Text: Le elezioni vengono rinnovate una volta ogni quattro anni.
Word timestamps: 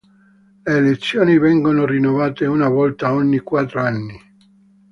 Le 0.63 0.63
elezioni 0.77 1.37
vengono 1.37 1.85
rinnovate 1.85 2.47
una 2.47 2.67
volta 2.67 3.13
ogni 3.13 3.37
quattro 3.37 3.81
anni. 3.83 4.19